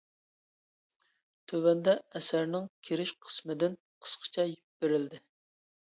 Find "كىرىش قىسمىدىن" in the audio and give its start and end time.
2.91-3.79